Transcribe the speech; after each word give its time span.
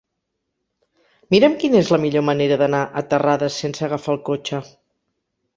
Mira'm 1.35 1.57
quina 1.63 1.77
és 1.83 1.91
la 1.95 2.01
millor 2.05 2.25
manera 2.31 2.57
d'anar 2.63 2.81
a 3.03 3.05
Terrades 3.13 3.59
sense 3.65 3.87
agafar 3.89 4.15
el 4.17 4.21
cotxe. 4.31 4.65